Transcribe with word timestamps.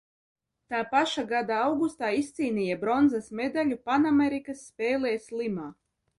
Tā 0.73 0.77
paša 0.93 1.23
gada 1.33 1.59
augustā 1.65 2.09
izcīnīja 2.21 2.79
bronzas 2.85 3.29
medaļu 3.41 3.79
Panamerikas 3.91 4.67
spēlēs 4.73 5.31
Limā. 5.39 5.71